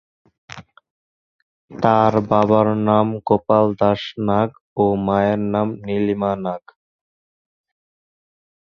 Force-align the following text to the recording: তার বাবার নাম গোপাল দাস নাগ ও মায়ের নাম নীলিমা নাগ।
তার 1.71 2.13
বাবার 2.29 2.67
নাম 2.87 3.07
গোপাল 3.27 3.65
দাস 3.79 4.01
নাগ 4.27 4.49
ও 4.77 4.83
মায়ের 5.05 5.41
নাম 5.53 5.67
নীলিমা 5.85 6.31
নাগ। 6.45 6.63